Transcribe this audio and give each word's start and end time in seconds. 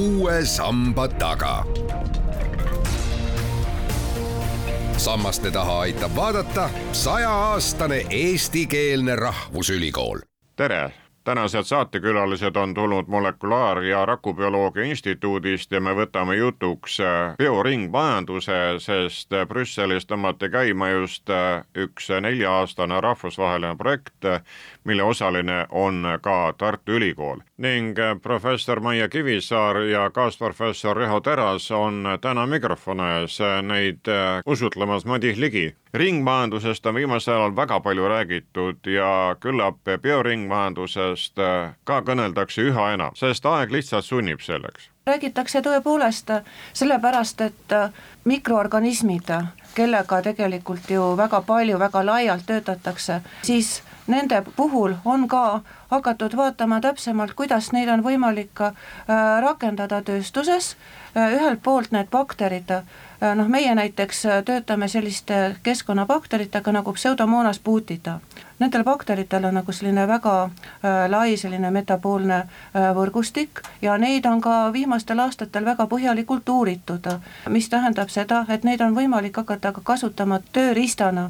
uue 0.00 0.44
samba 0.44 1.08
taga. 1.08 1.64
sammaste 4.96 5.50
taha 5.50 5.80
aitab 5.80 6.16
vaadata 6.16 6.70
sajaaastane 6.92 8.06
eestikeelne 8.10 9.16
rahvusülikool. 9.16 10.18
tere 10.56 10.92
tänased 11.24 11.62
saatekülalised 11.62 12.56
on 12.56 12.74
tulnud 12.74 13.06
Molekulaar- 13.06 13.82
ja 13.82 14.06
Rakubioloogia 14.06 14.84
Instituudist 14.84 15.72
ja 15.72 15.80
me 15.80 15.92
võtame 15.94 16.34
jutuks 16.34 17.00
äh, 17.00 17.36
bioringmajanduse, 17.38 18.56
sest 18.78 19.32
äh, 19.32 19.46
Brüsselis 19.46 20.06
tõmmati 20.06 20.48
käima 20.50 20.88
just 20.88 21.30
äh, 21.30 21.62
üks 21.76 22.08
nelja-aastane 22.20 23.00
rahvusvaheline 23.00 23.76
projekt, 23.76 24.24
mille 24.84 25.02
osaline 25.02 25.66
on 25.70 26.06
ka 26.20 26.54
Tartu 26.58 26.92
Ülikool. 26.92 27.40
ning 27.56 27.96
professor 28.22 28.80
Maie 28.80 29.08
Kivisaar 29.08 29.76
ja 29.76 30.10
kaasprofessor 30.10 30.96
Riho 30.96 31.20
Teras 31.20 31.70
on 31.70 32.04
täna 32.20 32.46
mikrofoni 32.46 33.02
ees 33.20 33.38
neid 33.62 34.08
usutlemas 34.46 35.04
Madis 35.04 35.36
Ligi 35.36 35.74
ringmajandusest 35.94 36.86
on 36.86 36.94
viimasel 36.94 37.34
ajal 37.34 37.56
väga 37.56 37.80
palju 37.80 38.08
räägitud 38.08 38.86
ja 38.86 39.36
küllap 39.40 39.76
bioringmajandusest 40.02 41.40
ka 41.84 42.00
kõneldakse 42.06 42.62
üha 42.70 42.92
enam, 42.94 43.16
sest 43.18 43.46
aeg 43.46 43.72
lihtsalt 43.74 44.04
sunnib 44.04 44.40
selleks. 44.40 44.90
räägitakse 45.06 45.62
tõepoolest 45.62 46.30
sellepärast, 46.72 47.40
et 47.40 47.74
mikroorganismid, 48.24 49.32
kellega 49.74 50.22
tegelikult 50.22 50.90
ju 50.90 51.16
väga 51.16 51.42
palju, 51.42 51.78
väga 51.78 52.06
laialt 52.06 52.46
töötatakse, 52.46 53.20
siis 53.42 53.82
nende 54.06 54.42
puhul 54.56 54.94
on 55.04 55.28
ka 55.28 55.60
hakatud 55.90 56.36
vaatama 56.36 56.80
täpsemalt, 56.80 57.34
kuidas 57.34 57.72
neid 57.72 57.88
on 57.88 58.02
võimalik 58.06 58.60
äh, 58.60 58.74
rakendada 59.42 60.02
tööstuses, 60.02 60.76
ühelt 61.14 61.62
poolt 61.62 61.90
need 61.90 62.10
bakterid 62.10 62.70
Äh, 63.22 63.34
noh, 63.36 63.48
meie 63.48 63.74
näiteks 63.74 64.26
äh, 64.26 64.44
töötame 64.44 64.88
selliste 64.88 65.56
keskkonnabakteritega 65.62 66.72
nagu 66.72 66.92
pseudomonas 66.92 67.60
butida. 67.60 68.20
Nendel 68.58 68.84
bakteritel 68.84 69.44
on 69.44 69.54
nagu 69.54 69.72
selline 69.72 70.06
väga 70.08 70.36
äh, 70.44 71.10
lai 71.12 71.36
selline 71.36 71.70
metaboolne 71.70 72.38
äh, 72.38 72.86
võrgustik 72.96 73.60
ja 73.82 73.98
neid 74.00 74.24
on 74.26 74.40
ka 74.40 74.72
viimastel 74.72 75.20
aastatel 75.20 75.68
väga 75.68 75.84
põhjalikult 75.86 76.48
uuritud, 76.48 77.10
mis 77.48 77.68
tähendab 77.68 78.08
seda, 78.08 78.46
et 78.48 78.64
neid 78.64 78.80
on 78.80 78.96
võimalik 78.96 79.36
hakata 79.36 79.74
ka 79.76 79.84
kasutama 79.84 80.40
tööriistana 80.52 81.28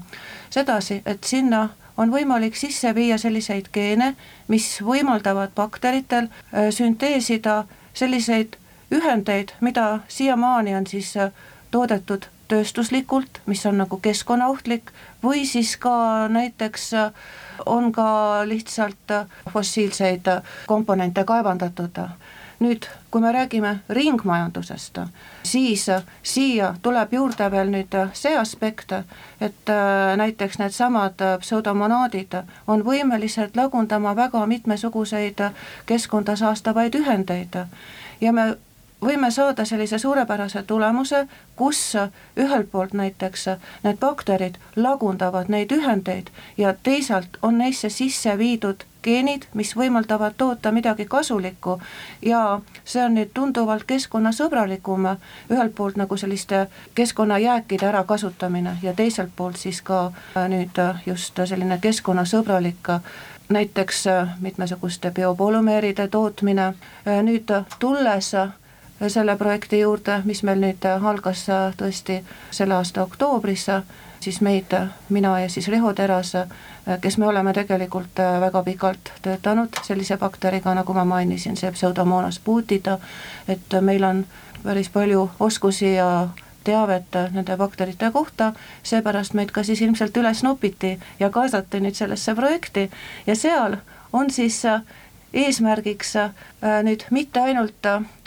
sedasi, 0.50 1.02
et 1.06 1.24
sinna 1.24 1.68
on 2.00 2.12
võimalik 2.12 2.56
sisse 2.56 2.94
viia 2.96 3.18
selliseid 3.20 3.68
geene, 3.72 4.14
mis 4.48 4.66
võimaldavad 4.84 5.52
bakteritel 5.56 6.28
äh, 6.30 6.70
sünteesida 6.72 7.64
selliseid 7.94 8.56
ühendeid, 8.90 9.52
mida 9.60 10.00
siiamaani 10.08 10.74
on 10.78 10.86
siis 10.88 11.12
äh, 11.20 11.32
toodetud 11.70 12.30
tööstuslikult, 12.50 13.40
mis 13.46 13.62
on 13.66 13.78
nagu 13.80 13.98
keskkonnaohtlik, 14.02 14.90
või 15.22 15.44
siis 15.46 15.76
ka 15.76 16.28
näiteks 16.28 16.92
äh, 16.94 17.12
on 17.66 17.92
ka 17.92 18.42
lihtsalt 18.44 19.14
äh, 19.14 19.26
fossiilseid 19.52 20.28
äh, 20.28 20.42
komponente 20.66 21.24
kaevandatud. 21.24 22.04
nüüd, 22.60 22.84
kui 23.10 23.20
me 23.24 23.30
räägime 23.32 23.78
ringmajandusest, 23.88 24.98
siis 25.42 25.86
siia 26.22 26.74
tuleb 26.82 27.12
juurde 27.12 27.46
veel 27.50 27.70
nüüd 27.72 27.94
see 28.12 28.34
aspekt, 28.36 28.92
et 29.40 29.72
näiteks 30.16 30.58
needsamad 30.60 31.24
pseudomonaadid 31.40 32.36
on 32.66 32.84
võimelised 32.84 33.56
lagundama 33.56 34.12
väga 34.16 34.44
mitmesuguseid 34.46 35.40
keskkonda 35.86 36.36
saastavaid 36.36 37.00
ühendeid 37.00 37.56
ja 38.20 38.32
me 38.32 38.56
võime 39.02 39.30
saada 39.30 39.64
sellise 39.64 39.98
suurepärase 39.98 40.62
tulemuse, 40.62 41.26
kus 41.56 41.96
ühelt 42.36 42.70
poolt 42.70 42.92
näiteks 42.92 43.46
need 43.84 43.98
bakterid 44.00 44.60
lagundavad 44.76 45.48
neid 45.48 45.72
ühendeid 45.72 46.30
ja 46.58 46.74
teisalt 46.82 47.38
on 47.42 47.58
neisse 47.58 47.88
sisse 47.88 48.38
viidud 48.38 48.84
geenid, 49.02 49.46
mis 49.54 49.72
võimaldavad 49.76 50.36
toota 50.36 50.72
midagi 50.72 51.06
kasulikku. 51.08 51.78
Ja 52.22 52.60
see 52.84 53.04
on 53.04 53.16
nüüd 53.16 53.32
tunduvalt 53.34 53.86
keskkonnasõbralikum, 53.88 55.08
ühelt 55.50 55.74
poolt 55.74 55.96
nagu 55.96 56.16
selliste 56.20 56.66
keskkonnajääkide 56.94 57.88
ärakasutamine 57.88 58.76
ja 58.82 58.94
teiselt 58.94 59.32
poolt 59.36 59.56
siis 59.56 59.82
ka 59.82 60.10
nüüd 60.36 60.80
just 61.06 61.40
selline 61.44 61.78
keskkonnasõbralik 61.80 62.92
näiteks 63.50 64.04
mitmesuguste 64.40 65.10
biopolümeeride 65.10 66.08
tootmine, 66.08 66.74
nüüd 67.22 67.50
tulles 67.78 68.34
selle 69.08 69.36
projekti 69.36 69.80
juurde, 69.80 70.20
mis 70.24 70.42
meil 70.42 70.60
nüüd 70.60 70.84
algas 70.84 71.46
tõesti 71.76 72.20
selle 72.50 72.74
aasta 72.76 73.02
oktoobris, 73.02 73.66
siis 74.20 74.40
meid, 74.40 74.74
mina 75.08 75.38
ja 75.40 75.48
siis 75.48 75.68
Riho 75.68 75.92
Teras, 75.94 76.32
kes 77.00 77.18
me 77.18 77.26
oleme 77.26 77.52
tegelikult 77.56 78.20
väga 78.40 78.62
pikalt 78.62 79.12
töötanud 79.22 79.80
sellise 79.82 80.16
bakteriga, 80.20 80.74
nagu 80.74 80.92
ma 80.92 81.04
mainisin, 81.04 81.56
see 81.56 81.72
pseudomonas 81.72 82.40
butida, 82.44 82.98
et 83.48 83.80
meil 83.80 84.04
on 84.04 84.24
päris 84.62 84.92
palju 84.92 85.30
oskusi 85.40 85.94
ja 85.94 86.28
teavet 86.64 87.16
nende 87.32 87.56
bakterite 87.56 88.10
kohta, 88.12 88.52
seepärast 88.82 89.34
meid 89.34 89.50
ka 89.50 89.64
siis 89.64 89.80
ilmselt 89.80 90.16
üles 90.16 90.42
nopiti 90.44 90.98
ja 91.20 91.30
kaasati 91.30 91.80
nüüd 91.80 91.96
sellesse 91.96 92.34
projekti. 92.34 92.90
Ja 93.26 93.36
seal 93.36 93.78
on 94.12 94.30
siis 94.30 94.60
eesmärgiks 95.32 96.16
nüüd 96.84 97.06
mitte 97.10 97.40
ainult 97.40 97.86
Äh, 97.86 98.19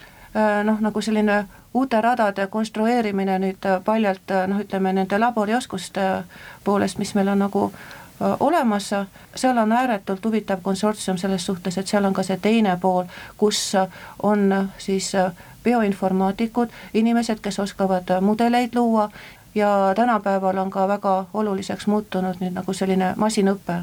noh, 0.63 0.79
nagu 0.81 1.01
selline 1.01 1.45
uute 1.73 2.01
radade 2.01 2.47
konstrueerimine 2.47 3.39
nüüd 3.39 3.65
äh, 3.65 3.81
paljalt 3.85 4.31
äh, 4.31 4.47
noh, 4.47 4.61
ütleme 4.61 4.93
nende 4.93 5.19
laborioskuste 5.19 6.23
poolest, 6.63 6.97
mis 6.97 7.15
meil 7.15 7.33
on 7.33 7.45
nagu 7.45 7.71
olemas, 8.39 8.91
seal 9.35 9.57
on 9.57 9.71
ääretult 9.71 10.25
huvitav 10.25 10.61
konsortsium 10.63 11.17
selles 11.17 11.45
suhtes, 11.45 11.77
et 11.77 11.87
seal 11.89 12.05
on 12.05 12.13
ka 12.13 12.23
see 12.23 12.37
teine 12.37 12.77
pool, 12.81 13.09
kus 13.37 13.73
on 14.23 14.69
siis 14.77 15.09
bioinformaatikud, 15.63 16.69
inimesed, 16.93 17.41
kes 17.41 17.59
oskavad 17.59 18.13
mudeleid 18.21 18.77
luua 18.77 19.09
ja 19.55 19.93
tänapäeval 19.95 20.57
on 20.57 20.69
ka 20.69 20.87
väga 20.87 21.25
oluliseks 21.33 21.87
muutunud 21.87 22.35
nüüd 22.39 22.53
nagu 22.53 22.73
selline 22.73 23.13
masinõpe. 23.17 23.73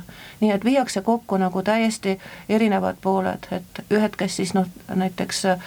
nii 0.40 0.50
et 0.50 0.64
viiakse 0.64 1.00
kokku 1.00 1.36
nagu 1.36 1.62
täiesti 1.62 2.18
erinevad 2.48 2.96
pooled, 3.02 3.46
et 3.52 3.80
ühed, 3.90 4.16
kes 4.16 4.36
siis 4.36 4.54
noh, 4.54 4.66
näiteks 4.94 5.44
äh, 5.44 5.58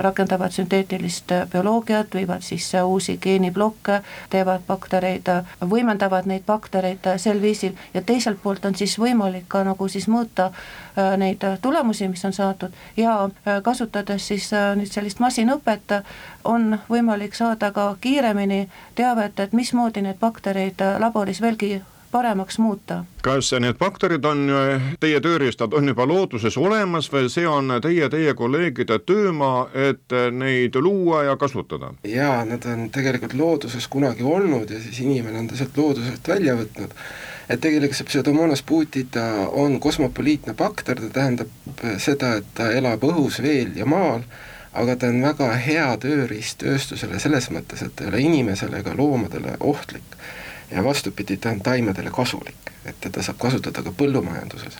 rakendavad 0.00 0.50
sünteetilist 0.50 1.32
bioloogiat, 1.52 2.14
viivad 2.14 2.40
sisse 2.42 2.82
uusi 2.82 3.18
geeniblokke, 3.18 4.00
teevad 4.30 4.60
baktereid, 4.66 5.28
võimendavad 5.60 6.26
neid 6.26 6.42
baktereid 6.46 7.06
sel 7.16 7.42
viisil 7.42 7.72
ja 7.94 8.02
teiselt 8.02 8.42
poolt 8.42 8.64
on 8.64 8.74
siis 8.74 8.98
võimalik 8.98 9.44
ka 9.48 9.64
nagu 9.64 9.88
siis 9.88 10.08
mõõta 10.08 10.50
äh, 10.50 11.16
neid 11.16 11.44
tulemusi, 11.62 12.08
mis 12.08 12.24
on 12.24 12.32
saadud 12.32 12.72
ja 12.96 13.24
äh, 13.24 13.62
kasutades 13.62 14.28
siis 14.28 14.50
nüüd 14.74 14.90
sellist 14.90 15.20
masinõpet, 15.20 16.00
on 16.44 16.78
võimalik 16.90 17.34
saada 17.34 17.70
ka 17.72 17.96
kiiremini 18.00 18.68
teavet, 18.94 19.43
et 19.44 19.52
mismoodi 19.52 20.02
neid 20.04 20.20
baktereid 20.20 20.80
laboris 20.98 21.42
veelgi 21.44 21.82
paremaks 22.14 22.58
muuta. 22.58 23.04
kas 23.22 23.50
need 23.60 23.74
bakterid 23.80 24.24
on, 24.28 24.46
teie 25.02 25.20
tööriistad 25.20 25.74
on 25.74 25.88
juba 25.90 26.06
looduses 26.06 26.56
olemas 26.60 27.08
või 27.12 27.30
see 27.32 27.46
on 27.50 27.74
teie, 27.82 28.06
teie 28.12 28.34
kolleegide 28.38 29.00
töömaa, 29.08 29.66
et 29.88 30.14
neid 30.30 30.78
luua 30.78 31.24
ja 31.30 31.36
kasutada? 31.40 31.90
jaa, 32.06 32.44
nad 32.46 32.66
on 32.70 32.86
tegelikult 32.94 33.34
looduses 33.40 33.88
kunagi 33.90 34.22
olnud 34.22 34.70
ja 34.70 34.80
siis 34.80 35.00
inimene 35.02 35.42
on 35.42 35.50
ta 35.50 35.58
sealt 35.58 35.76
loodusest 35.80 36.28
välja 36.34 36.54
võtnud 36.60 36.94
et 37.48 37.60
tegelikult 37.60 37.98
see 37.98 38.08
pseudomonas 38.12 38.62
butita 38.62 39.24
on 39.52 39.80
kosmopoliitne 39.80 40.54
bakter, 40.54 41.00
ta 41.00 41.10
tähendab 41.18 41.84
seda, 41.98 42.36
et 42.38 42.54
ta 42.54 42.70
elab 42.72 43.02
õhus, 43.10 43.42
veel 43.42 43.74
ja 43.76 43.90
maal 43.90 44.22
aga 44.74 44.96
ta 44.96 45.10
on 45.12 45.22
väga 45.22 45.50
hea 45.62 45.90
tööriist 46.02 46.58
tööstusele 46.62 47.20
selles 47.22 47.50
mõttes, 47.54 47.84
et 47.84 47.94
ta 47.96 48.06
ei 48.06 48.10
ole 48.10 48.24
inimesele 48.28 48.82
ega 48.82 48.96
loomadele 48.98 49.58
ohtlik. 49.60 50.18
ja 50.70 50.84
vastupidi, 50.84 51.36
ta 51.36 51.50
on 51.50 51.60
taimedele 51.60 52.10
kasulik, 52.10 52.70
et 52.88 52.96
teda 53.00 53.22
saab 53.22 53.36
kasutada 53.38 53.82
ka 53.82 53.92
põllumajanduses. 53.92 54.78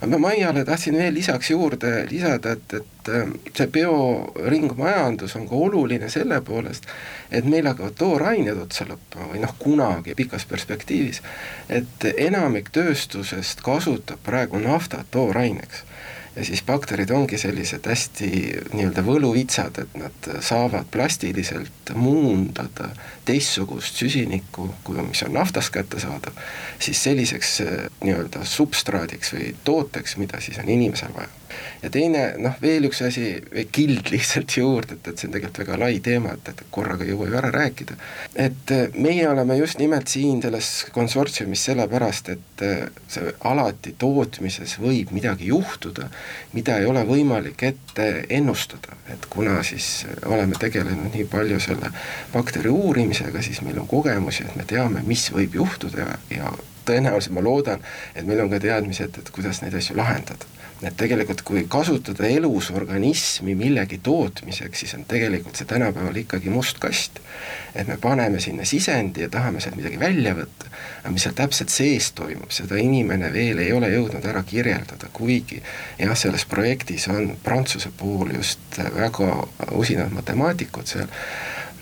aga 0.00 0.08
ma 0.10 0.18
Maiale 0.18 0.64
tahtsin 0.64 0.96
veel 0.96 1.14
lisaks 1.14 1.50
juurde 1.50 2.06
lisada, 2.10 2.56
et, 2.56 2.74
et 2.74 3.10
äh, 3.12 3.28
see 3.54 3.66
bioringmajandus 3.66 5.36
on 5.36 5.46
ka 5.48 5.54
oluline 5.54 6.08
selle 6.10 6.40
poolest, 6.40 6.88
et 7.30 7.44
meil 7.44 7.68
hakkavad 7.68 7.94
toorained 8.00 8.58
otsa 8.64 8.88
lõppema 8.88 9.28
või 9.34 9.44
noh, 9.44 9.54
kunagi 9.58 10.16
pikas 10.16 10.48
perspektiivis, 10.48 11.22
et 11.68 12.08
enamik 12.16 12.72
tööstusest 12.72 13.62
kasutab 13.62 14.24
praegu 14.24 14.58
naftat 14.64 15.06
tooraineks 15.10 15.84
ja 16.38 16.44
siis 16.46 16.62
bakterid 16.62 17.10
ongi 17.10 17.38
sellised 17.38 17.86
hästi 17.90 18.28
nii-öelda 18.72 19.02
võluvitsad, 19.06 19.80
et 19.82 19.96
nad 19.98 20.28
saavad 20.44 20.86
plastiliselt 20.94 21.92
muundada 21.98 22.92
teistsugust 23.26 23.98
süsinikku, 23.98 24.68
kui, 24.86 25.02
mis 25.08 25.24
on 25.26 25.34
naftast 25.34 25.74
kättesaadav, 25.74 26.38
siis 26.78 27.02
selliseks 27.02 27.58
nii-öelda 28.04 28.46
substraadiks 28.46 29.34
või 29.34 29.50
tooteks, 29.66 30.16
mida 30.22 30.40
siis 30.44 30.62
on 30.62 30.70
inimesel 30.78 31.14
vaja 31.16 31.37
ja 31.82 31.90
teine 31.92 32.24
noh, 32.42 32.56
veel 32.62 32.88
üks 32.88 33.02
asi, 33.06 33.30
kild 33.72 34.10
lihtsalt 34.14 34.56
juurde, 34.58 34.98
et, 34.98 35.12
et 35.12 35.20
see 35.20 35.28
on 35.28 35.36
tegelikult 35.36 35.62
väga 35.64 35.78
lai 35.80 36.00
teema, 36.04 36.34
et, 36.36 36.52
et 36.52 36.62
korraga 36.74 37.06
ei 37.06 37.12
jõua 37.12 37.28
ju 37.28 37.38
ära 37.40 37.50
rääkida. 37.54 37.98
et 38.34 38.74
äh, 38.74 38.86
meie 38.94 39.28
oleme 39.28 39.58
just 39.58 39.78
nimelt 39.82 40.08
siin 40.08 40.42
selles 40.42 40.70
konsortsiumis 40.94 41.64
sellepärast, 41.70 42.32
et 42.34 42.64
äh, 42.66 42.86
see 43.10 43.34
alati 43.48 43.94
tootmises 43.98 44.78
võib 44.82 45.12
midagi 45.16 45.50
juhtuda, 45.52 46.08
mida 46.52 46.78
ei 46.78 46.88
ole 46.88 47.04
võimalik 47.08 47.62
ette 47.68 48.08
ennustada, 48.28 48.96
et 49.12 49.28
kuna 49.30 49.60
siis 49.66 50.06
oleme 50.26 50.58
tegelenud 50.60 51.14
nii 51.14 51.28
palju 51.30 51.60
selle 51.62 51.92
bakteri 52.32 52.72
uurimisega, 52.72 53.42
siis 53.42 53.62
meil 53.66 53.78
on 53.80 53.88
kogemusi, 53.90 54.46
et 54.46 54.58
me 54.58 54.66
teame, 54.68 55.04
mis 55.06 55.28
võib 55.34 55.60
juhtuda 55.62 56.04
ja, 56.04 56.18
ja 56.34 56.52
tõenäoliselt 56.88 57.36
ma 57.36 57.44
loodan, 57.44 57.84
et 58.14 58.26
meil 58.26 58.44
on 58.44 58.52
ka 58.52 58.60
teadmised, 58.62 59.20
et 59.20 59.34
kuidas 59.34 59.62
neid 59.62 59.76
asju 59.78 59.96
lahendada. 59.98 60.48
Et 60.78 60.94
tegelikult 60.94 61.40
kui 61.42 61.64
kasutada 61.66 62.28
elus 62.30 62.68
organismi 62.70 63.56
millegi 63.58 63.98
tootmiseks, 64.02 64.84
siis 64.84 64.94
on 64.94 65.02
tegelikult 65.10 65.58
see 65.58 65.66
tänapäeval 65.66 66.20
ikkagi 66.22 66.52
must 66.54 66.78
kast. 66.78 67.18
et 67.74 67.86
me 67.86 67.96
paneme 67.96 68.40
sinna 68.40 68.64
sisendi 68.64 69.22
ja 69.22 69.28
tahame 69.30 69.60
sealt 69.60 69.76
midagi 69.76 69.98
välja 70.00 70.32
võtta, 70.34 70.70
aga 71.00 71.10
mis 71.14 71.22
seal 71.22 71.34
täpselt 71.38 71.70
sees 71.70 72.08
toimub, 72.18 72.50
seda 72.50 72.78
inimene 72.80 73.30
veel 73.32 73.58
ei 73.62 73.72
ole 73.72 73.90
jõudnud 73.92 74.24
ära 74.26 74.42
kirjeldada, 74.42 75.10
kuigi 75.12 75.60
jah, 75.98 76.14
selles 76.18 76.46
projektis 76.50 77.06
on 77.12 77.36
Prantsuse 77.44 77.92
pool 77.96 78.32
just 78.34 78.78
väga 78.78 79.30
usinad 79.78 80.14
matemaatikud 80.14 80.90
seal 80.90 81.06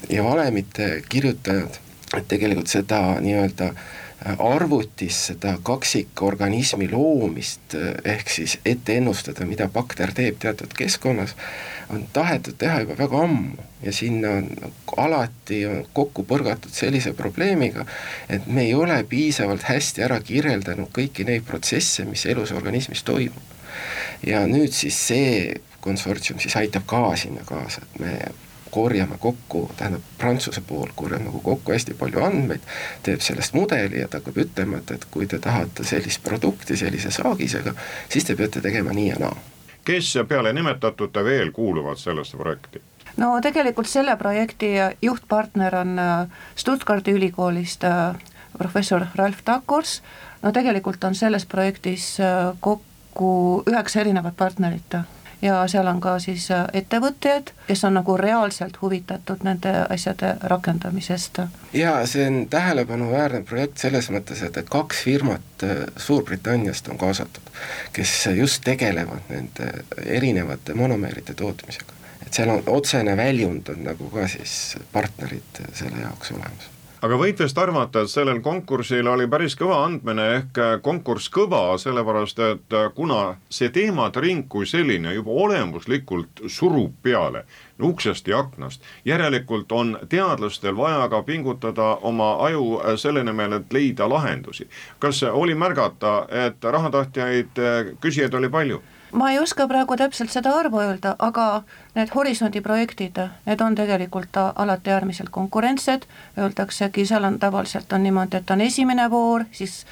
ja 0.08 0.24
valemite 0.24 1.02
kirjutajad, 1.08 1.80
et 2.16 2.28
tegelikult 2.28 2.68
seda 2.72 3.00
nii-öelda 3.20 3.72
arvutis 4.24 5.18
seda 5.26 5.58
kaksikorganismi 5.62 6.88
loomist, 6.90 7.76
ehk 8.04 8.30
siis 8.32 8.58
ette 8.64 8.96
ennustada, 8.96 9.44
mida 9.46 9.68
bakter 9.68 10.12
teeb 10.16 10.38
teatud 10.40 10.72
keskkonnas, 10.76 11.36
on 11.92 12.06
tahetud 12.12 12.56
teha 12.58 12.80
juba 12.82 12.96
väga 12.98 13.20
ammu 13.22 13.66
ja 13.82 13.92
sinna 13.92 14.30
on 14.38 14.72
alati 14.96 15.60
on 15.66 15.84
kokku 15.92 16.24
põrgatud 16.24 16.72
sellise 16.72 17.12
probleemiga, 17.12 17.84
et 18.28 18.46
me 18.46 18.64
ei 18.64 18.74
ole 18.74 18.96
piisavalt 19.08 19.68
hästi 19.68 20.06
ära 20.08 20.18
kirjeldanud 20.24 20.90
kõiki 20.96 21.28
neid 21.28 21.44
protsesse, 21.46 22.08
mis 22.08 22.26
elus 22.26 22.52
organismis 22.56 23.04
toimub. 23.04 23.54
ja 24.26 24.46
nüüd 24.48 24.72
siis 24.72 24.96
see 25.08 25.60
konsortsium 25.80 26.40
siis 26.40 26.56
aitab 26.56 26.86
ka 26.88 27.12
sinna 27.16 27.44
kaasa, 27.44 27.84
et 27.84 28.00
me 28.00 28.16
korjame 28.76 29.16
kokku, 29.20 29.70
tähendab 29.76 30.04
Prantsuse 30.18 30.60
pool 30.68 30.92
korjab 30.94 31.24
nagu 31.24 31.40
kokku 31.40 31.72
hästi 31.72 31.96
palju 31.96 32.24
andmeid, 32.24 32.64
teeb 33.06 33.24
sellest 33.24 33.56
mudeli 33.56 34.02
ja 34.02 34.08
ta 34.08 34.20
hakkab 34.20 34.42
ütlema, 34.44 34.82
et, 34.82 34.92
et 34.98 35.06
kui 35.10 35.28
te 35.30 35.40
tahate 35.42 35.84
sellist 35.88 36.20
produkti 36.24 36.76
sellise 36.76 37.12
saagisega, 37.14 37.72
siis 38.12 38.28
te 38.28 38.36
peate 38.36 38.60
tegema 38.64 38.92
nii 38.96 39.08
ja 39.08 39.22
naa. 39.22 39.36
kes 39.86 40.12
peale 40.28 40.52
nimetatute 40.52 41.24
veel 41.24 41.52
kuuluvad 41.56 42.02
sellesse 42.02 42.36
projekti? 42.36 42.82
no 43.16 43.32
tegelikult 43.40 43.88
selle 43.88 44.16
projekti 44.20 44.74
juhtpartner 45.02 45.80
on 45.80 45.98
äh, 45.98 46.28
Stuttgardi 46.56 47.16
ülikoolist 47.16 47.84
äh, 47.84 48.14
professor 48.58 49.06
Ralf 49.14 49.42
Takors, 49.44 50.02
no 50.42 50.52
tegelikult 50.52 51.04
on 51.04 51.14
selles 51.14 51.46
projektis 51.46 52.16
äh, 52.20 52.52
kokku 52.60 53.62
üheksa 53.66 54.04
erinevat 54.04 54.36
partnerit 54.36 55.00
ja 55.42 55.68
seal 55.68 55.86
on 55.86 56.00
ka 56.00 56.18
siis 56.22 56.50
äh, 56.50 56.64
ettevõtjad, 56.72 57.52
kes 57.66 57.84
on 57.84 57.96
nagu 57.98 58.16
reaalselt 58.16 58.80
huvitatud 58.82 59.44
nende 59.44 59.72
asjade 59.90 60.36
rakendamisest. 60.42 61.40
jaa, 61.72 62.06
see 62.06 62.26
on 62.26 62.46
tähelepanuväärne 62.50 63.42
projekt 63.42 63.78
selles 63.84 64.10
mõttes, 64.10 64.42
et, 64.42 64.56
et 64.56 64.70
kaks 64.70 65.02
firmat 65.08 65.66
äh, 65.66 65.84
Suurbritanniast 65.96 66.88
on 66.88 66.98
kaasatud, 66.98 67.52
kes 67.92 68.14
just 68.36 68.64
tegelevad 68.64 69.28
nende 69.28 69.72
erinevate 70.04 70.74
monomeeride 70.74 71.34
tootmisega. 71.34 71.92
et 72.26 72.32
seal 72.32 72.50
on 72.50 72.62
otsene 72.66 73.16
väljund 73.16 73.68
on 73.68 73.84
nagu 73.84 74.10
ka 74.10 74.28
siis 74.28 74.76
partnerid 74.92 75.62
selle 75.74 76.00
jaoks 76.02 76.32
olemas 76.32 76.75
aga 77.02 77.18
võib 77.20 77.40
vist 77.40 77.58
arvata, 77.58 78.02
et 78.02 78.10
sellel 78.10 78.40
konkursil 78.44 79.08
oli 79.10 79.26
päris 79.28 79.56
kõva 79.58 79.82
andmine 79.84 80.26
ehk 80.38 80.60
konkurss 80.84 81.28
kõva, 81.32 81.76
sellepärast 81.80 82.40
et 82.46 82.76
kuna 82.96 83.36
see 83.52 83.68
teemade 83.74 84.22
ring 84.24 84.46
kui 84.48 84.66
selline 84.66 85.12
juba 85.14 85.36
olemuslikult 85.46 86.46
surub 86.48 86.94
peale 87.02 87.44
uksest 87.82 88.28
ja 88.28 88.38
aknast, 88.40 88.82
järelikult 89.04 89.72
on 89.72 89.96
teadlastel 90.08 90.76
vaja 90.76 91.08
ka 91.12 91.22
pingutada 91.22 91.96
oma 92.08 92.32
aju 92.46 92.80
selle 92.96 93.24
nimel, 93.24 93.58
et 93.60 93.72
leida 93.72 94.08
lahendusi. 94.08 94.68
kas 94.98 95.22
oli 95.22 95.54
märgata, 95.54 96.26
et 96.46 96.64
rahatahtjaid 96.64 97.60
küsijaid 98.00 98.34
oli 98.34 98.48
palju? 98.48 98.82
Ma 99.16 99.30
ei 99.30 99.38
oska 99.38 99.66
praegu 99.68 99.96
täpselt 99.96 100.30
seda 100.30 100.52
arvu 100.58 100.80
öelda, 100.84 101.14
aga 101.18 101.62
need 101.96 102.12
Horisondi 102.14 102.60
projektid, 102.60 103.18
need 103.46 103.62
on 103.64 103.74
tegelikult 103.74 104.36
alati 104.54 104.92
äärmiselt 104.92 105.30
konkurentsed, 105.32 106.04
öeldaksegi, 106.38 107.06
seal 107.06 107.24
on 107.24 107.38
tavaliselt 107.40 107.92
on 107.92 108.02
niimoodi, 108.04 108.36
et 108.36 108.50
on 108.50 108.60
esimene 108.60 109.10
voor, 109.10 109.46
siis 109.52 109.84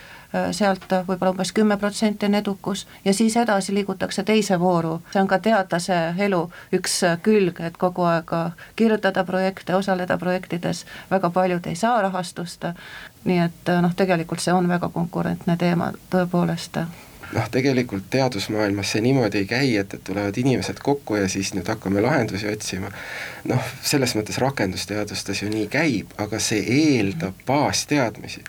sealt 0.50 0.90
võib-olla 1.06 1.30
umbes 1.30 1.52
kümme 1.54 1.76
protsenti 1.78 2.26
on 2.26 2.34
edukus 2.34 2.86
ja 3.04 3.14
siis 3.14 3.36
edasi 3.36 3.74
liigutakse 3.74 4.24
teise 4.26 4.58
vooru, 4.60 4.96
see 5.12 5.22
on 5.22 5.30
ka 5.30 5.38
teadlase 5.38 5.98
elu 6.26 6.42
üks 6.74 7.00
külg, 7.22 7.60
et 7.62 7.78
kogu 7.78 8.04
aeg 8.10 8.34
kirjutada 8.76 9.24
projekte, 9.24 9.76
osaleda 9.78 10.18
projektides, 10.18 10.84
väga 11.10 11.30
paljud 11.30 11.66
ei 11.70 11.78
saa 11.78 12.02
rahastust, 12.02 12.66
nii 13.24 13.40
et 13.46 13.74
noh, 13.80 13.94
tegelikult 13.96 14.42
see 14.42 14.52
on 14.52 14.68
väga 14.68 14.90
konkurentne 14.92 15.56
teema 15.56 15.92
tõepoolest 16.10 16.82
noh, 17.34 17.50
tegelikult 17.50 18.04
teadusmaailmas 18.10 18.92
see 18.94 19.02
niimoodi 19.04 19.42
ei 19.42 19.46
käi, 19.46 19.76
et, 19.76 19.94
et 19.94 20.04
tulevad 20.04 20.36
inimesed 20.38 20.78
kokku 20.82 21.16
ja 21.16 21.28
siis 21.28 21.52
nüüd 21.54 21.68
hakkame 21.68 22.02
lahendusi 22.02 22.48
otsima. 22.48 22.90
noh, 23.44 23.66
selles 23.82 24.14
mõttes 24.16 24.38
rakendusteadustes 24.40 25.42
ju 25.42 25.50
nii 25.52 25.66
käib, 25.72 26.14
aga 26.18 26.38
see 26.40 26.62
eeldab 26.78 27.42
baasteadmisi. 27.46 28.44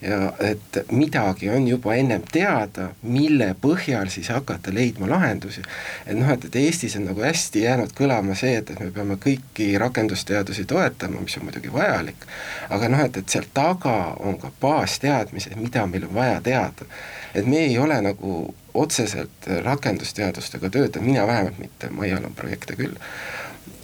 ja 0.00 0.32
et 0.40 0.78
midagi 0.90 1.50
on 1.50 1.68
juba 1.68 1.94
ennem 1.94 2.22
teada, 2.32 2.88
mille 3.02 3.54
põhjal 3.60 4.08
siis 4.08 4.28
hakata 4.32 4.74
leidma 4.74 5.08
lahendusi. 5.08 5.62
et 6.06 6.16
noh, 6.16 6.32
et, 6.32 6.44
et 6.44 6.56
Eestis 6.56 6.96
on 6.96 7.06
nagu 7.10 7.22
hästi 7.22 7.62
jäänud 7.66 7.94
kõlama 8.00 8.34
see, 8.34 8.56
et, 8.56 8.70
et 8.70 8.80
me 8.80 8.90
peame 8.90 9.20
kõiki 9.20 9.72
rakendusteadusi 9.78 10.64
toetama, 10.64 11.20
mis 11.20 11.36
on 11.36 11.48
muidugi 11.48 11.72
vajalik, 11.72 12.26
aga 12.70 12.88
noh, 12.88 13.04
et, 13.04 13.16
et 13.16 13.28
seal 13.28 13.48
taga 13.54 14.14
on 14.18 14.38
ka 14.40 14.52
baasteadmised, 14.60 15.56
mida 15.60 15.86
meil 15.86 16.08
on 16.08 16.14
vaja 16.14 16.40
teada 16.40 16.88
et 17.34 17.46
me 17.46 17.64
ei 17.64 17.78
ole 17.78 18.00
nagu 18.02 18.29
otseselt 18.74 19.48
rakendusteadustega 19.64 20.70
töötanud, 20.70 21.06
mina 21.06 21.26
vähemalt 21.26 21.58
mitte, 21.58 21.90
Maial 21.90 22.24
on 22.24 22.34
projekte 22.38 22.76
küll, 22.78 22.96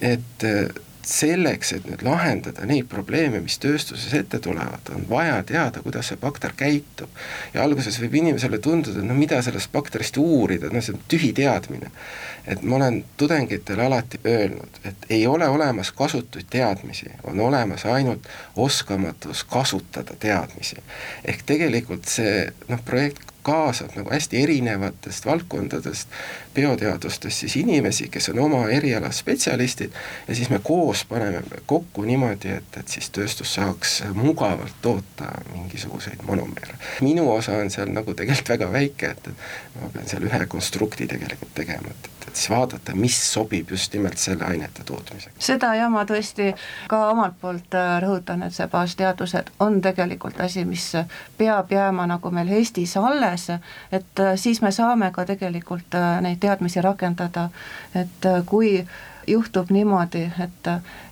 et 0.01 0.45
äh, 0.47 0.69
selleks, 1.07 1.71
et 1.73 1.85
nüüd 1.87 2.01
lahendada 2.03 2.65
neid 2.67 2.87
probleeme, 2.91 3.39
mis 3.43 3.57
tööstuses 3.63 4.11
ette 4.17 4.39
tulevad, 4.43 4.89
on 4.93 5.05
vaja 5.09 5.39
teada, 5.47 5.81
kuidas 5.83 6.11
see 6.11 6.19
bakter 6.19 6.53
käitub. 6.57 7.09
ja 7.53 7.63
alguses 7.63 7.99
võib 8.01 8.17
inimesele 8.19 8.59
tunduda, 8.63 8.99
et 8.99 9.07
no 9.07 9.15
mida 9.15 9.39
sellest 9.45 9.71
bakterist 9.71 10.19
uurida, 10.19 10.71
no 10.73 10.81
see 10.83 10.95
on 10.95 11.05
tühi 11.07 11.31
teadmine. 11.37 11.91
et 12.47 12.61
ma 12.63 12.75
olen 12.75 13.03
tudengitele 13.17 13.85
alati 13.85 14.19
öelnud, 14.25 14.81
et 14.83 15.07
ei 15.09 15.27
ole 15.27 15.47
olemas 15.47 15.91
kasutuid 15.91 16.47
teadmisi, 16.49 17.09
on 17.23 17.39
olemas 17.39 17.85
ainult 17.85 18.27
oskamatus 18.55 19.43
kasutada 19.43 20.15
teadmisi. 20.19 20.83
ehk 21.25 21.43
tegelikult 21.45 22.05
see 22.05 22.51
noh, 22.67 22.83
projekt 22.85 23.36
kaasab 23.47 23.95
nagu 23.95 24.11
hästi 24.11 24.41
erinevatest 24.43 25.25
valdkondadest, 25.25 26.11
bioteadustest 26.57 27.43
siis 27.43 27.55
inimesi, 27.61 28.09
kes 28.09 28.31
on 28.33 28.39
oma 28.47 28.63
eriala 28.73 29.11
spetsialistid 29.13 29.93
ja 30.27 30.35
siis 30.35 30.49
me 30.49 30.59
koos 30.63 31.05
paneme 31.05 31.43
kokku 31.65 32.05
niimoodi, 32.09 32.55
et, 32.57 32.81
et 32.81 32.97
siis 32.97 33.09
tööstus 33.13 33.53
saaks 33.59 33.99
mugavalt 34.17 34.81
toota 34.81 35.29
mingisuguseid 35.53 36.25
monomeere. 36.27 36.79
minu 37.05 37.29
osa 37.31 37.61
on 37.61 37.69
seal 37.73 37.93
nagu 37.93 38.17
tegelikult 38.17 38.53
väga 38.55 38.71
väike, 38.73 39.13
et, 39.15 39.31
et 39.31 39.81
ma 39.81 39.93
pean 39.93 40.09
seal 40.09 40.29
ühe 40.29 40.45
konstrukti 40.49 41.07
tegelikult 41.07 41.53
tegema, 41.61 41.93
et 41.93 42.11
et 42.27 42.35
siis 42.35 42.49
vaadata, 42.49 42.95
mis 42.95 43.17
sobib 43.33 43.71
just 43.71 43.93
nimelt 43.93 44.17
selle 44.17 44.45
ainete 44.45 44.83
tootmiseks. 44.85 45.45
seda 45.45 45.73
ja 45.75 45.89
ma 45.89 46.03
tõesti 46.05 46.51
ka 46.91 46.99
omalt 47.11 47.37
poolt 47.41 47.75
äh, 47.77 47.97
rõhutan, 48.03 48.43
et 48.43 48.55
see 48.55 48.67
baasteadused 48.71 49.51
on 49.63 49.79
tegelikult 49.81 50.39
asi, 50.43 50.65
mis 50.65 50.89
peab 51.37 51.71
jääma 51.71 52.07
nagu 52.07 52.31
meil 52.31 52.51
Eestis 52.59 52.97
alles, 52.97 53.47
et 53.91 54.19
äh, 54.19 54.35
siis 54.35 54.61
me 54.61 54.71
saame 54.71 55.11
ka 55.15 55.25
tegelikult 55.25 55.95
äh, 55.95 56.19
neid 56.21 56.43
teadmisi 56.47 56.81
rakendada, 56.81 57.49
et 57.95 58.31
kui 58.45 58.71
juhtub 59.27 59.69
niimoodi, 59.69 60.31
et, 60.39 60.67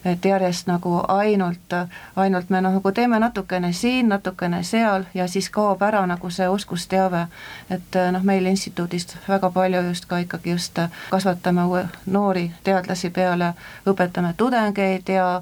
et 0.06 0.26
järjest 0.26 0.68
nagu 0.68 1.02
ainult, 1.08 1.74
ainult 2.16 2.50
me 2.50 2.62
noh, 2.62 2.74
nagu 2.78 2.92
teeme 2.92 3.20
natukene 3.20 3.74
siin, 3.74 4.10
natukene 4.10 4.64
seal 4.64 5.04
ja 5.14 5.28
siis 5.28 5.50
kaob 5.50 5.82
ära 5.84 6.06
nagu 6.08 6.30
see 6.30 6.48
oskusteave. 6.50 7.28
et 7.70 7.98
noh, 8.12 8.24
meil 8.24 8.46
instituudist 8.46 9.18
väga 9.28 9.50
palju 9.52 9.82
just 9.90 10.06
ka 10.06 10.18
ikkagi 10.18 10.52
just 10.52 10.80
kasvatame 11.10 11.62
noori 12.06 12.52
teadlasi 12.64 13.10
peale, 13.10 13.54
õpetame 13.86 14.34
tudengeid 14.38 15.10
ja 15.10 15.42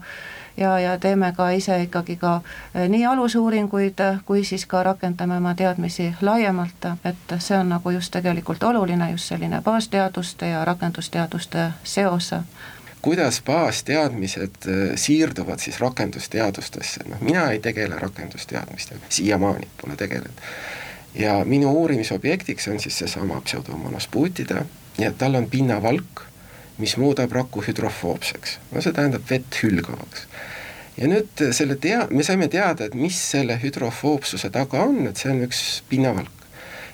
ja, 0.57 0.79
ja 0.79 0.98
teeme 1.00 1.33
ka 1.38 1.50
ise 1.50 1.83
ikkagi 1.83 2.15
ka 2.15 2.41
eh, 2.75 2.89
nii 2.89 3.05
alusuuringuid, 3.05 4.00
kui 4.25 4.43
siis 4.43 4.65
ka 4.65 4.83
rakendame 4.83 5.38
oma 5.38 5.55
teadmisi 5.55 6.13
laiemalt, 6.22 6.86
et 7.05 7.36
see 7.39 7.57
on 7.57 7.69
nagu 7.69 7.89
just 7.89 8.12
tegelikult 8.12 8.63
oluline, 8.63 9.12
just 9.12 9.33
selline 9.33 9.62
baasteaduste 9.62 10.50
ja 10.50 10.65
rakendusteaduste 10.65 11.72
seos 11.83 12.33
kuidas 13.03 13.41
baasteadmised 13.45 14.67
eh, 14.67 14.91
siirduvad 14.95 15.60
siis 15.60 15.79
rakendusteadustesse, 15.79 17.03
noh 17.10 17.22
mina 17.22 17.50
ei 17.51 17.60
tegele 17.60 18.00
rakendusteadmistega, 18.00 19.01
siiamaani 19.10 19.67
pole 19.81 19.95
tegelenud. 19.95 20.45
ja 21.15 21.45
minu 21.45 21.72
uurimisobjektiks 21.72 22.67
on 22.67 22.79
siis 22.79 22.98
seesama 22.98 23.41
pseudomonas 23.41 24.07
puutida 24.07 24.65
ja 24.98 25.12
tal 25.12 25.36
on 25.36 25.50
pinnavalk 25.50 26.24
mis 26.77 26.95
muudab 26.97 27.31
raku 27.31 27.61
hüdrofoobseks, 27.67 28.57
no 28.71 28.81
see 28.81 28.93
tähendab 28.95 29.25
vett 29.29 29.59
hülgavaks. 29.61 30.27
ja 30.97 31.09
nüüd 31.09 31.43
selle 31.53 31.77
tea-, 31.81 32.07
me 32.09 32.25
saime 32.25 32.47
teada, 32.53 32.85
et 32.85 32.95
mis 32.97 33.17
selle 33.17 33.57
hüdrofoobsuse 33.61 34.49
taga 34.53 34.85
on, 34.87 35.05
et 35.09 35.17
see 35.17 35.31
on 35.33 35.43
üks 35.45 35.83
pinnavalk. 35.89 36.47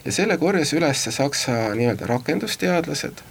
ja 0.06 0.16
selle 0.16 0.38
korjas 0.38 0.74
üles 0.76 1.04
Saksa 1.16 1.76
nii-öelda 1.76 2.08
rakendusteadlased 2.12 3.24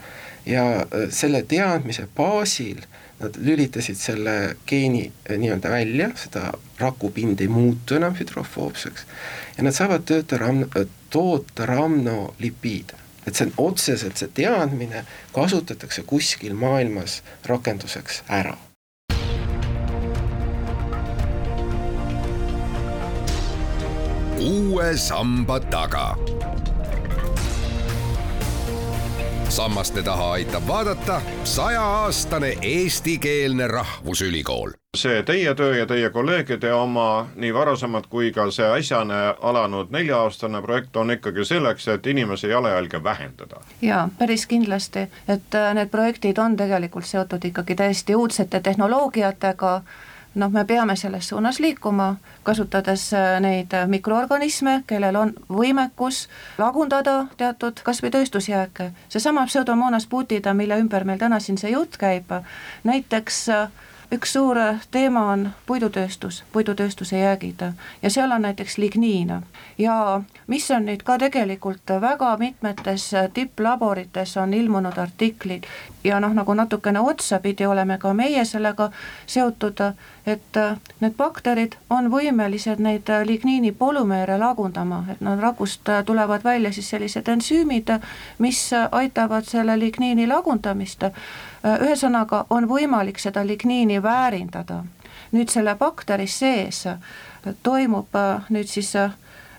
ja 0.47 0.65
äh, 0.81 1.09
selle 1.11 1.43
teadmise 1.49 2.09
baasil 2.17 2.81
nad 3.19 3.35
lülitasid 3.37 3.99
selle 4.01 4.57
geeni 4.67 5.09
äh, 5.09 5.37
nii-öelda 5.37 5.71
välja, 5.71 6.13
seda 6.17 6.53
rakupind 6.79 7.41
ei 7.41 7.49
muutu 7.53 7.99
enam 7.99 8.17
hüdrofoobseks 8.17 9.05
ja 9.59 9.67
nad 9.67 9.77
saavad 9.77 10.09
tööta 10.09 10.41
ram-, 10.41 10.69
toota 11.11 11.67
ramnolipiide 11.69 13.08
et 13.29 13.35
see 13.37 13.47
on 13.49 13.53
otseselt 13.71 14.17
see 14.17 14.31
teadmine 14.41 15.05
kasutatakse 15.33 16.03
kuskil 16.09 16.55
maailmas 16.55 17.23
rakenduseks 17.47 18.23
ära. 18.29 18.57
uue 24.39 24.97
samba 24.97 25.61
taga. 25.61 26.17
sammaste 29.49 30.03
taha 30.03 30.33
aitab 30.33 30.69
vaadata 30.69 31.23
sajaaastane 31.45 32.57
eestikeelne 32.63 33.67
rahvusülikool 33.67 34.71
see 34.99 35.23
teie 35.23 35.55
töö 35.55 35.77
ja 35.77 35.87
teie 35.87 36.11
kolleegide 36.11 36.73
oma, 36.75 37.27
nii 37.37 37.55
varasemad 37.55 38.09
kui 38.11 38.33
ka 38.35 38.49
see 38.55 38.67
äsjane 38.79 39.21
alanud 39.51 39.93
nelja-aastane 39.95 40.63
projekt 40.63 40.97
on 40.97 41.15
ikkagi 41.15 41.45
selleks, 41.45 41.89
et 41.89 42.07
inimese 42.07 42.49
jalajälge 42.49 43.03
vähendada. 43.05 43.63
jaa, 43.83 44.09
päris 44.19 44.47
kindlasti, 44.47 45.07
et 45.29 45.55
äh, 45.55 45.73
need 45.75 45.89
projektid 45.95 46.39
on 46.39 46.57
tegelikult 46.57 47.07
seotud 47.07 47.45
ikkagi 47.45 47.75
täiesti 47.75 48.17
uudsete 48.17 48.61
tehnoloogiatega, 48.61 49.81
noh, 50.35 50.53
me 50.53 50.65
peame 50.65 50.97
selles 50.97 51.29
suunas 51.29 51.61
liikuma, 51.61 52.17
kasutades 52.43 53.13
äh, 53.15 53.41
neid 53.41 53.73
äh, 53.75 53.89
mikroorganisme, 53.89 54.83
kellel 54.87 55.17
on 55.17 55.35
võimekus 55.49 56.27
lagundada 56.59 57.27
teatud 57.37 57.83
kas 57.83 58.03
või 58.03 58.15
tööstusjääke. 58.15 58.93
seesama 59.09 59.47
pseudomonas 59.47 60.07
putida, 60.07 60.55
mille 60.55 60.79
ümber 60.79 61.05
meil 61.05 61.19
täna 61.19 61.41
siin 61.41 61.59
see 61.59 61.71
jutt 61.71 61.97
käib, 61.97 62.33
näiteks 62.85 63.47
üks 64.13 64.33
suur 64.33 64.57
teema 64.91 65.25
on 65.33 65.51
puidutööstus, 65.67 66.45
puidutööstuse 66.53 67.19
jäägid 67.19 67.63
ja 68.03 68.11
seal 68.11 68.33
on 68.33 68.43
näiteks 68.43 68.79
ligniin. 68.79 69.33
Ja 69.79 70.23
mis 70.47 70.71
on 70.71 70.87
nüüd 70.89 71.05
ka 71.05 71.19
tegelikult 71.19 71.93
väga 72.01 72.37
mitmetes 72.37 73.11
tipplaborites 73.35 74.37
on 74.37 74.55
ilmunud 74.55 74.99
artiklid 74.99 75.69
ja 76.05 76.21
noh, 76.21 76.35
nagu 76.35 76.55
natukene 76.55 77.01
otsapidi 77.01 77.67
oleme 77.67 77.99
ka 77.99 78.13
meie 78.15 78.45
sellega 78.45 78.91
seotud, 79.27 79.81
et 80.27 80.61
need 81.01 81.17
bakterid 81.17 81.77
on 81.91 82.11
võimelised 82.13 82.81
neid 82.85 83.11
ligniini 83.25 83.73
polümeere 83.73 84.39
lagundama, 84.39 85.05
et 85.11 85.21
nad 85.21 85.41
rakust 85.41 85.89
tulevad 86.07 86.45
välja 86.45 86.73
siis 86.73 86.91
sellised 86.91 87.29
ensüümid, 87.29 87.91
mis 88.39 88.71
aitavad 88.93 89.45
selle 89.45 89.79
ligniini 89.79 90.27
lagundamist 90.27 91.05
Äh, 91.65 91.81
ühesõnaga, 91.83 92.45
on 92.55 92.69
võimalik 92.71 93.19
seda 93.19 93.43
ligniini 93.47 94.03
väärindada. 94.03 94.85
nüüd 95.33 95.51
selle 95.53 95.75
bakteri 95.77 96.27
sees 96.27 96.87
äh, 96.87 96.99
toimub 97.63 98.15
äh, 98.17 98.47
nüüd 98.49 98.69
siis 98.69 98.95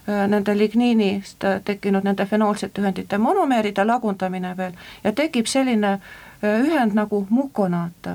nende 0.08 0.56
ligniinist 0.58 1.44
tekkinud 1.66 2.04
nende 2.04 2.26
fenoolsete 2.26 2.82
ühendite 2.82 3.18
monomeeride 3.22 3.84
lagundamine 3.86 4.56
veel 4.58 4.74
ja 5.04 5.12
tekib 5.14 5.46
selline 5.46 6.00
ühend 6.44 6.94
nagu 6.94 7.28
mukonaat 7.30 8.10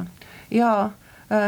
ja 0.51 0.91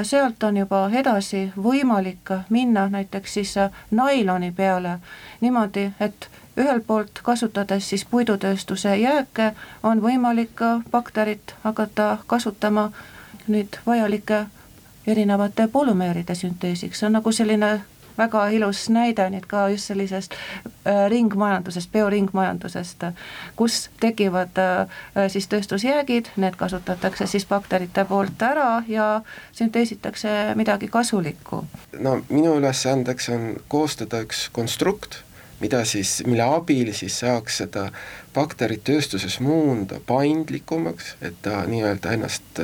sealt 0.02 0.42
on 0.42 0.56
juba 0.56 0.88
edasi 0.92 1.52
võimalik 1.62 2.32
minna 2.48 2.88
näiteks 2.88 3.34
siis 3.34 3.54
nailoni 3.90 4.52
peale. 4.52 4.98
Niimoodi, 5.40 5.90
et 6.00 6.28
ühelt 6.56 6.86
poolt 6.86 7.20
kasutades 7.22 7.88
siis 7.88 8.04
puidutööstuse 8.04 8.96
jääke, 8.96 9.52
on 9.82 10.02
võimalik 10.02 10.60
bakterit 10.90 11.54
hakata 11.62 12.18
kasutama 12.26 12.90
nüüd 13.48 13.78
vajalike 13.86 14.46
erinevate 15.06 15.68
polümeeride 15.68 16.34
sünteesiks, 16.34 16.98
see 16.98 17.06
on 17.06 17.18
nagu 17.20 17.32
selline 17.32 17.80
väga 18.18 18.46
ilus 18.54 18.86
näide 18.92 19.28
nüüd 19.30 19.46
ka 19.50 19.66
just 19.72 19.90
sellisest 19.90 20.34
äh, 20.34 21.06
ringmajandusest, 21.12 21.92
bioringmajandusest, 21.92 23.08
kus 23.56 23.88
tekivad 24.00 24.58
äh, 24.62 24.96
siis 25.32 25.48
tööstusjäägid, 25.52 26.32
need 26.36 26.56
kasutatakse 26.56 27.26
siis 27.26 27.46
bakterite 27.46 28.04
poolt 28.04 28.42
ära 28.42 28.82
ja 28.88 29.22
sünteesitakse 29.52 30.54
midagi 30.54 30.88
kasulikku. 30.88 31.64
no 31.98 32.18
minu 32.28 32.56
ülesandeks 32.60 33.28
on 33.34 33.54
koostada 33.68 34.20
üks 34.24 34.48
konstrukt 34.52 35.22
mida 35.60 35.84
siis, 35.84 36.22
mille 36.26 36.44
abil 36.44 36.92
siis 36.92 37.18
saaks 37.22 37.62
seda 37.62 37.88
bakterit 38.36 38.84
tööstuses 38.84 39.38
muunda 39.40 39.98
paindlikumaks, 40.06 41.14
et 41.24 41.38
ta 41.42 41.62
nii-öelda 41.68 42.12
ennast 42.16 42.60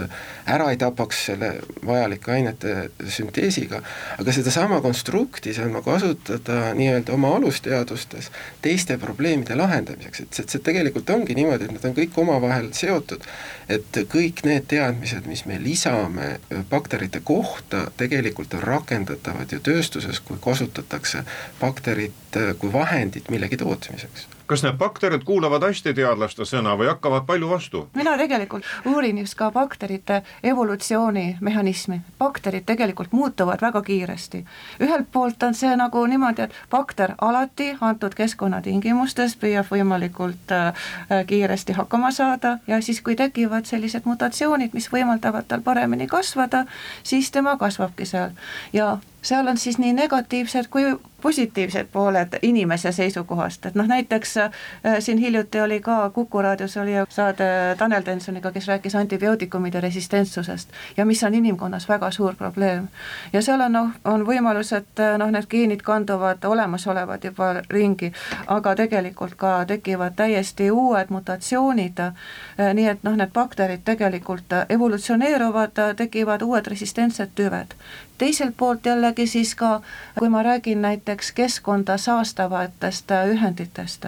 ära 0.51 0.69
ei 0.73 0.79
tapaks 0.81 1.25
selle 1.31 1.53
vajalike 1.87 2.33
ainete 2.35 2.75
sünteesiga, 3.09 3.81
aga 4.21 4.35
sedasama 4.37 4.83
konstrukti 4.85 5.55
saan 5.57 5.73
ma 5.73 5.83
kasutada 5.85 6.73
nii-öelda 6.77 7.15
oma 7.17 7.33
alusteadustes 7.39 8.31
teiste 8.65 8.99
probleemide 9.01 9.57
lahendamiseks, 9.59 10.25
et 10.27 10.41
see, 10.41 10.49
see 10.55 10.65
tegelikult 10.65 11.11
ongi 11.15 11.37
niimoodi, 11.39 11.69
et 11.69 11.77
nad 11.77 11.89
on 11.89 11.97
kõik 11.97 12.21
omavahel 12.25 12.69
seotud, 12.77 13.25
et 13.73 14.03
kõik 14.13 14.45
need 14.49 14.69
teadmised, 14.73 15.27
mis 15.31 15.47
me 15.49 15.59
lisame 15.63 16.35
bakterite 16.71 17.23
kohta, 17.25 17.87
tegelikult 17.97 18.59
on 18.59 18.67
rakendatavad 18.67 19.53
ju 19.53 19.63
tööstuses, 19.65 20.21
kui 20.21 20.41
kasutatakse 20.43 21.25
bakterit 21.61 22.41
kui 22.59 22.73
vahendit 22.73 23.29
millegi 23.33 23.59
tootmiseks 23.61 24.29
kas 24.53 24.63
need 24.67 24.77
bakterid 24.77 25.23
kuulavad 25.25 25.65
hästi 25.65 25.95
teadlaste 25.97 26.45
sõna 26.45 26.75
või 26.77 26.91
hakkavad 26.91 27.25
palju 27.29 27.49
vastu? 27.49 27.83
mina 27.97 28.13
tegelikult 28.21 28.67
uurin 28.87 29.19
just 29.23 29.35
ka 29.39 29.51
bakterite 29.51 30.23
evolutsioonimehhanismi, 30.45 32.01
bakterid 32.19 32.67
tegelikult 32.69 33.13
muutuvad 33.17 33.63
väga 33.65 33.83
kiiresti. 33.83 34.45
ühelt 34.81 35.09
poolt 35.13 35.43
on 35.43 35.55
see 35.55 35.73
nagu 35.77 36.05
niimoodi, 36.07 36.43
et 36.43 36.59
bakter 36.71 37.15
alati 37.21 37.71
antud 37.81 38.15
keskkonnatingimustes 38.15 39.39
püüab 39.41 39.71
võimalikult 39.73 40.53
äh, 40.53 40.85
kiiresti 41.27 41.73
hakkama 41.73 42.11
saada 42.11 42.59
ja 42.67 42.81
siis, 42.81 43.01
kui 43.01 43.17
tekivad 43.17 43.65
sellised 43.65 44.05
mutatsioonid, 44.05 44.77
mis 44.77 44.91
võimaldavad 44.93 45.49
tal 45.49 45.65
paremini 45.65 46.07
kasvada, 46.07 46.67
siis 47.03 47.31
tema 47.31 47.57
kasvabki 47.57 48.05
seal 48.07 48.37
ja 48.73 48.99
seal 49.23 49.47
on 49.47 49.59
siis 49.59 49.79
nii 49.79 49.93
negatiivsed 49.93 50.69
kui 50.71 50.97
positiivsed 51.23 51.87
pooled 51.93 52.29
inimese 52.43 52.93
seisukohast, 52.93 53.67
et 53.67 53.75
noh, 53.75 53.87
näiteks 53.87 54.37
äh, 54.37 54.51
siin 54.99 55.19
hiljuti 55.19 55.61
oli 55.61 55.81
ka 55.81 56.11
Kuku 56.11 56.43
raadios 56.43 56.77
oli 56.77 56.93
saade 57.09 57.45
Tanel 57.79 58.03
Tensoniga, 58.03 58.53
kes 58.53 58.69
rääkis 58.69 58.95
antibiootikumide 58.95 59.81
resistentsusest 59.81 60.69
ja 60.97 61.07
mis 61.07 61.25
on 61.25 61.35
inimkonnas 61.35 61.89
väga 61.89 62.11
suur 62.11 62.35
probleem. 62.35 62.89
ja 63.33 63.43
seal 63.43 63.61
on 63.61 63.73
noh, 63.73 63.89
on 64.05 64.27
võimalus, 64.27 64.73
et 64.77 65.01
äh, 65.01 65.19
noh, 65.19 65.31
need 65.31 65.47
geenid 65.49 65.83
kanduvad 65.83 66.45
olemasolevad 66.45 67.25
juba 67.25 67.55
ringi, 67.71 68.13
aga 68.47 68.75
tegelikult 68.75 69.35
ka 69.35 69.65
tekivad 69.65 70.19
täiesti 70.19 70.71
uued 70.71 71.15
mutatsioonid, 71.15 71.99
äh, 72.01 72.75
nii 72.75 72.89
et 72.89 73.03
noh, 73.03 73.17
need 73.17 73.31
bakterid 73.33 73.85
tegelikult 73.85 74.59
evolutsioneeruvad, 74.69 75.79
tekivad 75.97 76.43
uued 76.43 76.67
resistentsed 76.67 77.39
tüved 77.39 77.79
teiselt 78.23 78.55
poolt 78.57 78.87
jällegi 78.87 79.27
siis 79.27 79.55
ka, 79.59 79.81
kui 80.19 80.29
ma 80.31 80.43
räägin 80.47 80.83
näiteks 80.83 81.33
keskkonda 81.33 81.97
saastavatest 81.99 83.11
ühenditest, 83.35 84.07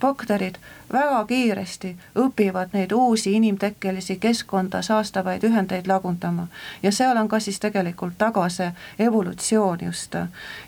bakterid 0.00 0.58
väga 0.92 1.24
kiiresti 1.24 1.94
õpivad 2.24 2.76
neid 2.76 2.92
uusi 2.92 3.32
inimtekkelisi 3.38 4.16
keskkonda 4.20 4.82
saastavaid 4.82 5.46
ühendeid 5.48 5.88
lagundama. 5.88 6.46
ja 6.82 6.92
seal 6.92 7.16
on 7.16 7.28
ka 7.28 7.40
siis 7.40 7.60
tegelikult 7.60 8.18
taga 8.18 8.48
see 8.48 8.72
evolutsioon 8.98 9.78
just. 9.86 10.16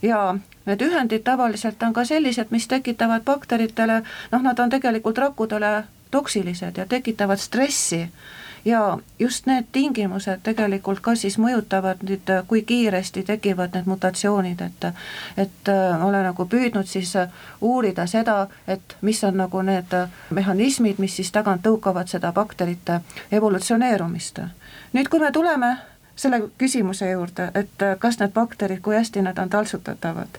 ja 0.02 0.38
need 0.66 0.86
ühendid 0.88 1.22
tavaliselt 1.28 1.82
on 1.82 1.92
ka 1.92 2.04
sellised, 2.04 2.46
mis 2.50 2.68
tekitavad 2.68 3.22
bakteritele, 3.28 4.02
noh, 4.32 4.42
nad 4.42 4.58
on 4.58 4.70
tegelikult 4.70 5.18
rakkudele 5.18 5.84
toksilised 6.10 6.76
ja 6.76 6.86
tekitavad 6.86 7.38
stressi 7.38 8.08
ja 8.66 8.98
just 9.18 9.46
need 9.46 9.70
tingimused 9.72 10.42
tegelikult 10.42 11.00
ka 11.00 11.14
siis 11.14 11.38
mõjutavad 11.38 12.02
nüüd, 12.02 12.30
kui 12.50 12.62
kiiresti 12.66 13.22
tekivad 13.22 13.76
need 13.76 13.86
mutatsioonid, 13.86 14.60
et 14.60 14.86
et 15.36 15.70
olen 16.02 16.24
nagu 16.26 16.46
püüdnud 16.50 16.88
siis 16.90 17.14
uurida 17.60 18.06
seda, 18.10 18.48
et 18.66 18.96
mis 19.00 19.24
on 19.24 19.38
nagu 19.38 19.62
need 19.62 19.94
mehhanismid, 20.30 20.98
mis 20.98 21.16
siis 21.16 21.30
tagant 21.32 21.62
tõukavad 21.62 22.10
seda 22.10 22.32
bakterite 22.32 23.00
evolutsioneerumist. 23.30 24.40
nüüd, 24.92 25.08
kui 25.08 25.20
me 25.20 25.32
tuleme 25.32 25.76
selle 26.16 26.42
küsimuse 26.58 27.10
juurde, 27.10 27.50
et 27.54 27.82
äh, 27.82 27.96
kas 27.98 28.18
need 28.20 28.32
bakterid, 28.32 28.80
kui 28.82 28.96
hästi 28.96 29.22
nad 29.22 29.38
on 29.38 29.50
taltsutatavad. 29.50 30.38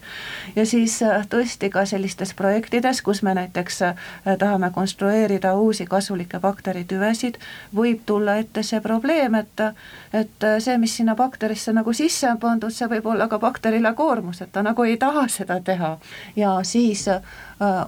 ja 0.55 0.65
siis 0.65 1.01
äh, 1.01 1.27
tõesti 1.29 1.69
ka 1.69 1.86
sellistes 1.86 2.34
projektides, 2.34 3.01
kus 3.01 3.22
me 3.24 3.34
näiteks 3.34 3.81
äh, 3.81 3.96
tahame 4.39 4.72
konstrueerida 4.72 5.53
uusi 5.55 5.86
kasulikke 5.86 6.39
bakteritüvesid, 6.39 7.38
võib 7.75 8.01
tulla 8.05 8.36
ette 8.36 8.63
see 8.63 8.81
probleem, 8.81 9.36
et 9.36 9.65
et 10.13 10.46
see, 10.60 10.77
mis 10.77 10.96
sinna 10.98 11.15
bakterisse 11.15 11.74
nagu 11.74 11.93
sisse 11.93 12.29
on 12.31 12.39
pandud, 12.39 12.74
see 12.74 12.88
võib 12.89 13.05
olla 13.05 13.27
ka 13.27 13.39
bakterile 13.39 13.93
koormus, 13.93 14.41
et 14.41 14.51
ta 14.51 14.63
nagu 14.63 14.84
ei 14.84 14.98
taha 14.98 15.27
seda 15.27 15.60
teha 15.62 15.98
ja 16.36 16.57
siis 16.63 17.07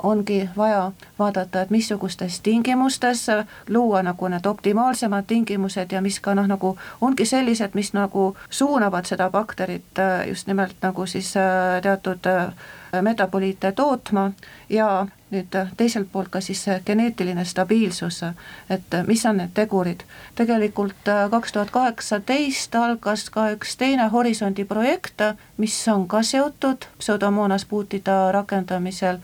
ongi 0.03 0.49
vaja 0.57 0.91
vaadata, 1.19 1.61
et 1.61 1.69
missugustes 1.69 2.39
tingimustes 2.41 3.27
luua 3.69 4.03
nagu 4.03 4.27
need 4.27 4.45
optimaalsemad 4.45 5.27
tingimused 5.27 5.91
ja 5.91 6.01
mis 6.01 6.19
ka 6.19 6.33
noh, 6.35 6.47
nagu 6.47 6.77
ongi 7.01 7.25
sellised, 7.25 7.77
mis 7.77 7.93
nagu 7.93 8.35
suunavad 8.49 9.05
seda 9.05 9.29
bakterit 9.29 9.99
äh, 9.99 10.27
just 10.27 10.47
nimelt 10.47 10.75
nagu 10.81 11.05
siis 11.05 11.35
äh, 11.37 11.81
teatud 11.81 12.25
äh, 12.25 12.53
metaboliite 13.01 13.71
tootma 13.71 14.31
ja 14.69 15.07
nüüd 15.31 15.55
teiselt 15.77 16.07
poolt 16.11 16.31
ka 16.33 16.41
siis 16.41 16.63
see 16.65 16.79
geneetiline 16.85 17.45
stabiilsus, 17.45 18.23
et 18.69 18.95
mis 19.07 19.25
on 19.29 19.37
need 19.37 19.53
tegurid. 19.53 20.01
tegelikult 20.35 21.11
kaks 21.31 21.51
tuhat 21.53 21.69
kaheksateist 21.71 22.75
algas 22.75 23.29
ka 23.29 23.49
üks 23.53 23.77
teine 23.77 24.07
Horisondi 24.09 24.65
projekt, 24.65 25.21
mis 25.57 25.87
on 25.87 26.07
ka 26.07 26.23
seotud 26.23 26.89
pseudomonas 26.97 27.65
puutida 27.65 28.31
rakendamisel 28.31 29.21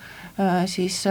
siis 0.65 1.03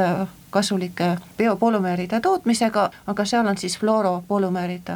kasulike 0.50 1.16
biopolümeeride 1.38 2.20
tootmisega, 2.20 2.90
aga 3.06 3.24
seal 3.24 3.46
on 3.46 3.58
siis 3.58 3.78
fluoropolümeerid 3.78 4.90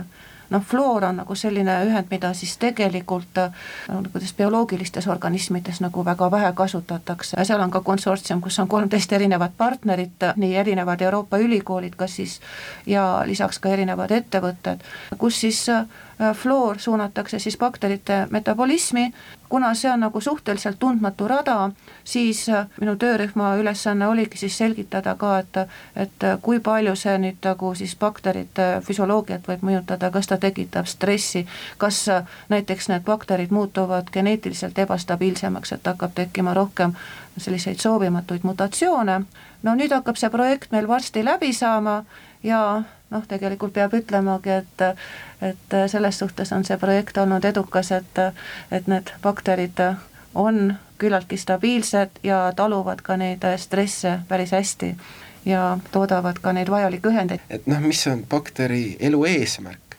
noh, 0.51 0.63
fluor 0.65 1.05
on 1.05 1.21
nagu 1.23 1.35
selline 1.35 1.75
ühend, 1.87 2.09
mida 2.11 2.33
siis 2.35 2.57
tegelikult 2.61 3.41
no, 3.89 4.03
kuidas 4.13 4.33
bioloogilistes 4.39 5.09
organismides 5.09 5.81
nagu 5.85 6.05
väga 6.05 6.31
vähe 6.31 6.53
kasutatakse. 6.57 7.37
Ja 7.39 7.45
seal 7.45 7.61
on 7.61 7.71
ka 7.71 7.81
konsortsium, 7.81 8.41
kus 8.41 8.59
on 8.59 8.69
kolmteist 8.69 9.13
erinevat 9.13 9.57
partnerit, 9.57 10.29
nii 10.37 10.57
erinevad 10.57 11.01
Euroopa 11.01 11.39
ülikoolid, 11.39 11.97
kas 11.97 12.17
siis 12.17 12.41
ja 12.87 13.23
lisaks 13.27 13.59
ka 13.59 13.73
erinevad 13.75 14.11
ettevõtted, 14.15 14.85
kus 15.19 15.41
siis 15.41 15.65
äh, 15.69 15.87
fluor 16.35 16.79
suunatakse 16.79 17.39
siis 17.39 17.57
bakterite 17.57 18.27
metabolismi, 18.31 19.13
kuna 19.49 19.75
see 19.75 19.91
on 19.91 20.01
nagu 20.01 20.21
suhteliselt 20.21 20.79
tundmatu 20.79 21.29
rada, 21.29 21.71
siis 22.05 22.49
äh, 22.49 22.67
minu 22.81 22.97
töörühma 22.97 23.55
ülesanne 23.57 24.07
oligi 24.09 24.39
siis 24.39 24.59
selgitada 24.59 25.15
ka, 25.15 25.39
et 25.39 25.57
et 25.97 26.27
kui 26.43 26.61
palju 26.61 26.95
see 26.97 27.17
nüüd 27.19 27.43
nagu 27.45 27.75
siis 27.75 27.97
bakterite 27.97 28.69
füsioloogiat 28.87 29.49
võib 29.49 29.65
mõjutada, 29.71 30.11
kas 30.11 30.27
ta 30.27 30.37
tekitab 30.37 30.87
stressi, 30.87 31.47
kas 31.79 32.05
äh, 32.09 32.25
näiteks 32.49 32.89
need 32.89 33.05
bakterid 33.07 33.51
muutuvad 33.51 34.11
geneetiliselt 34.13 34.79
ebastabiilsemaks, 34.79 35.73
et 35.73 35.87
hakkab 35.87 36.15
tekkima 36.15 36.55
rohkem 36.55 36.95
selliseid 37.39 37.79
soovimatuid 37.79 38.43
mutatsioone, 38.43 39.21
no 39.63 39.75
nüüd 39.75 39.93
hakkab 39.95 40.19
see 40.19 40.31
projekt 40.31 40.73
meil 40.75 40.89
varsti 40.89 41.25
läbi 41.25 41.53
saama 41.53 42.03
ja 42.43 42.83
noh, 43.11 43.25
tegelikult 43.29 43.73
peab 43.73 43.95
ütlemagi, 43.95 44.51
et 44.51 44.85
et 45.43 45.77
selles 45.91 46.19
suhtes 46.19 46.53
on 46.53 46.65
see 46.65 46.77
projekt 46.79 47.17
olnud 47.19 47.45
edukas, 47.45 47.93
et 47.93 48.21
et 48.71 48.87
need 48.87 49.13
bakterid 49.23 49.81
on 50.35 50.75
küllaltki 50.99 51.37
stabiilsed 51.37 52.23
ja 52.23 52.53
taluvad 52.57 53.03
ka 53.03 53.17
neid 53.17 53.45
stresse 53.57 54.19
päris 54.29 54.53
hästi 54.53 54.95
ja 55.45 55.79
toodavad 55.93 56.41
ka 56.43 56.53
neid 56.53 56.71
vajalikke 56.71 57.09
ühendeid. 57.09 57.45
et 57.51 57.67
noh, 57.67 57.81
mis 57.81 58.07
on 58.07 58.25
bakteri 58.31 58.97
elu 59.01 59.25
eesmärk? 59.25 59.97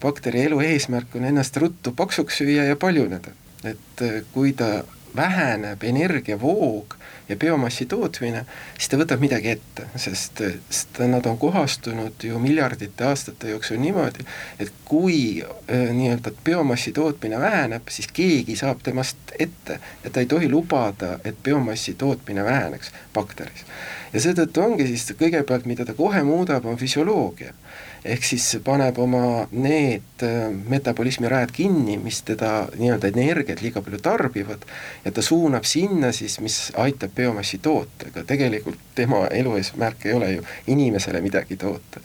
bakteri 0.00 0.44
elu 0.44 0.60
eesmärk 0.60 1.16
on 1.16 1.24
ennast 1.24 1.56
ruttu 1.56 1.92
paksuks 1.92 2.38
süüa 2.38 2.64
ja 2.64 2.76
paljuneda. 2.76 3.30
et 3.64 4.02
kui 4.32 4.52
ta 4.52 4.84
väheneb 5.16 5.82
energiavoog 5.82 6.94
ja 7.28 7.36
biomassi 7.36 7.86
tootmine, 7.86 8.44
siis 8.78 8.90
ta 8.90 8.98
võtab 8.98 9.22
midagi 9.22 9.52
ette, 9.52 9.86
sest, 10.00 10.42
sest 10.68 10.98
nad 11.10 11.26
on 11.30 11.38
kohastunud 11.38 12.24
ju 12.26 12.38
miljardite 12.42 13.06
aastate 13.06 13.52
jooksul 13.52 13.78
niimoodi, 13.82 14.26
et 14.58 14.72
kui 14.84 15.20
äh, 15.42 15.90
nii-öelda 15.94 16.34
biomassi 16.44 16.92
tootmine 16.96 17.38
väheneb, 17.40 17.88
siis 17.92 18.10
keegi 18.12 18.56
saab 18.58 18.82
temast 18.82 19.34
ette 19.38 19.78
ja 20.04 20.10
ta 20.10 20.24
ei 20.24 20.30
tohi 20.30 20.50
lubada, 20.50 21.18
et 21.24 21.38
biomassi 21.42 21.94
tootmine 21.94 22.44
väheneks 22.44 22.90
bakteris. 23.14 23.64
ja 24.12 24.20
seetõttu 24.20 24.64
ongi 24.64 24.86
siis 24.90 25.12
kõigepealt, 25.18 25.70
mida 25.70 25.86
ta 25.86 25.94
kohe 25.94 26.22
muudab, 26.26 26.66
on 26.66 26.78
füsioloogia 26.78 27.54
ehk 28.04 28.24
siis 28.24 28.44
paneb 28.64 28.98
oma 29.00 29.46
need 29.52 30.24
äh, 30.24 30.48
metabolismi 30.72 31.28
rajad 31.28 31.52
kinni, 31.52 31.98
mis 32.00 32.22
teda 32.24 32.68
nii-öelda 32.78 33.10
energiat 33.12 33.60
liiga 33.60 33.82
palju 33.84 34.00
tarbivad 34.02 34.64
ja 35.04 35.12
ta 35.12 35.22
suunab 35.24 35.68
sinna 35.68 36.12
siis, 36.16 36.38
mis 36.40 36.58
aitab 36.80 36.99
biomassi 37.08 37.58
toota, 37.58 38.10
aga 38.10 38.24
tegelikult 38.26 38.78
tema 38.94 39.26
elu 39.26 39.56
eesmärk 39.56 40.06
ei 40.06 40.12
ole 40.12 40.32
ju 40.32 40.44
inimesele 40.66 41.20
midagi 41.20 41.56
toota 41.56 42.00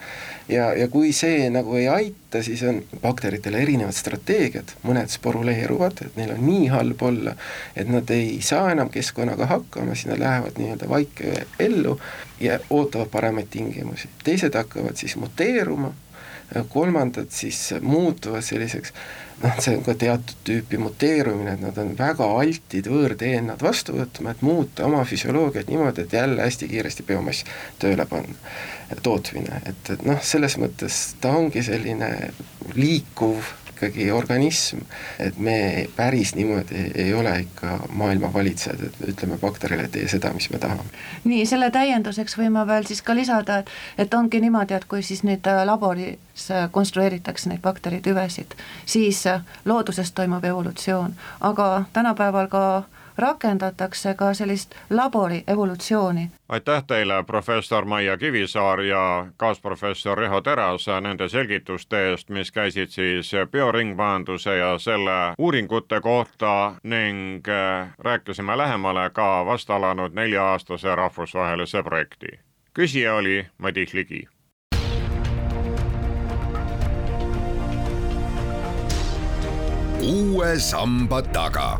ja, 0.49 0.73
ja 0.73 0.87
kui 0.91 1.11
see 1.15 1.49
nagu 1.53 1.75
ei 1.79 1.87
aita, 1.89 2.41
siis 2.43 2.63
on 2.67 2.81
bakteritel 3.01 3.57
erinevad 3.57 3.95
strateegiad, 3.95 4.75
mõned 4.85 5.11
sporuleeruvad, 5.13 6.05
et 6.05 6.19
neil 6.19 6.35
on 6.35 6.43
nii 6.45 6.69
halb 6.73 7.01
olla, 7.05 7.35
et 7.75 7.89
nad 7.89 8.09
ei 8.13 8.39
saa 8.45 8.71
enam 8.73 8.91
keskkonnaga 8.93 9.49
hakkama, 9.49 9.95
siis 9.95 10.11
nad 10.11 10.21
lähevad 10.21 10.59
nii-öelda 10.61 10.89
vaike 10.89 11.45
ellu 11.59 11.97
ja 12.39 12.59
ootavad 12.69 13.11
paremaid 13.11 13.49
tingimusi. 13.51 14.09
teised 14.23 14.55
hakkavad 14.55 14.97
siis 15.01 15.15
muteeruma, 15.15 15.93
kolmandad 16.69 17.31
siis 17.33 17.73
muutuvad 17.81 18.45
selliseks 18.45 18.93
noh, 19.43 19.57
see 19.59 19.75
on 19.75 19.83
ka 19.85 19.95
teatud 19.99 20.37
tüüpi 20.47 20.79
muteerumine, 20.79 21.55
et 21.55 21.63
nad 21.63 21.77
on 21.81 21.91
väga 21.97 22.27
altid 22.39 22.87
võõr-DNA-d 22.91 23.65
vastu 23.65 23.97
võtma, 23.97 24.31
et 24.31 24.45
muuta 24.45 24.87
oma 24.87 25.03
füsioloogiat 25.07 25.71
niimoodi, 25.71 26.05
et 26.05 26.15
jälle 26.15 26.45
hästi 26.45 26.69
kiiresti 26.71 27.05
biomass 27.07 27.45
tööle 27.81 28.07
panna, 28.09 28.37
tootmine, 29.03 29.61
et, 29.65 29.91
et 29.93 30.07
noh, 30.07 30.21
selles 30.23 30.57
mõttes 30.61 31.01
ta 31.21 31.35
ongi 31.35 31.63
selline 31.65 32.11
liikuv 32.75 33.53
ikkagi 33.75 34.07
organism, 34.11 34.79
et 35.19 35.37
me 35.37 35.87
päris 35.95 36.33
niimoodi 36.35 36.91
ei 36.95 37.13
ole 37.13 37.33
ikka 37.43 37.79
maailma 37.89 38.31
valitsejad, 38.33 38.85
et 38.87 39.09
ütleme 39.11 39.37
bakterile, 39.41 39.87
tee 39.91 40.07
seda, 40.07 40.31
mis 40.33 40.47
me 40.49 40.59
tahame. 40.63 40.87
nii, 41.23 41.45
selle 41.45 41.69
täienduseks 41.75 42.37
võin 42.39 42.55
ma 42.55 42.65
veel 42.67 42.87
siis 42.87 43.03
ka 43.05 43.15
lisada, 43.15 43.59
et, 43.61 43.71
et 44.05 44.13
ongi 44.13 44.41
niimoodi, 44.41 44.77
et 44.77 44.87
kui 44.89 45.03
siis 45.03 45.25
nüüd 45.27 45.47
äh, 45.51 45.63
laboris 45.67 46.49
äh, 46.51 46.69
konstrueeritakse 46.71 47.51
neid 47.51 47.63
bakteritüvesid, 47.65 48.55
siis 48.85 49.25
äh, 49.27 49.43
looduses 49.65 50.11
toimub 50.15 50.43
evolutsioon, 50.43 51.15
aga 51.51 51.69
tänapäeval 51.93 52.47
ka 52.51 52.65
rakendatakse 53.17 54.13
ka 54.13 54.33
sellist 54.33 54.75
labori 54.89 55.43
evolutsiooni. 55.47 56.29
aitäh 56.49 56.83
teile, 56.87 57.23
professor 57.23 57.85
Maia 57.85 58.17
Kivisaar 58.17 58.81
ja 58.81 59.27
kaasprofessor 59.37 60.17
Riho 60.17 60.41
Teras 60.41 60.85
nende 61.01 61.29
selgituste 61.29 62.09
eest, 62.09 62.29
mis 62.29 62.51
käisid 62.51 62.89
siis 62.89 63.31
bioringmajanduse 63.51 64.57
ja 64.57 64.77
selle 64.77 65.35
uuringute 65.37 66.01
kohta 66.01 66.75
ning 66.83 67.47
äh, 67.49 67.89
rääkisime 67.99 68.57
lähemale 68.57 69.09
ka 69.09 69.45
vastalanud 69.45 70.13
nelja-aastase 70.13 70.95
rahvusvahelise 70.95 71.83
projekti. 71.83 72.39
küsija 72.73 73.15
oli 73.15 73.47
Madis 73.57 73.93
Ligi 73.93 74.27
uue 80.05 80.59
samba 80.59 81.21
taga 81.21 81.79